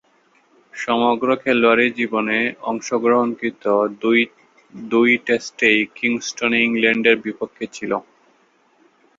[0.73, 2.37] সমগ্র খেলোয়াড়ী জীবনে
[2.63, 3.63] অংশগ্রহণকৃত
[4.91, 7.91] দুই টেস্টই কিংস্টনে ইংল্যান্ডের বিপক্ষে ছিল।